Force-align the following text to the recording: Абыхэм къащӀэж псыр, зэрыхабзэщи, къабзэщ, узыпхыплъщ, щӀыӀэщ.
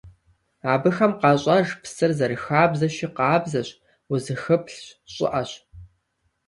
Абыхэм 0.73 1.11
къащӀэж 1.21 1.67
псыр, 1.81 2.11
зэрыхабзэщи, 2.17 3.07
къабзэщ, 3.15 3.69
узыпхыплъщ, 4.11 4.83
щӀыӀэщ. 5.13 5.51